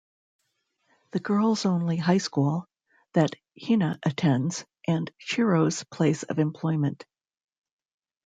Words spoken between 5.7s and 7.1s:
place of employment.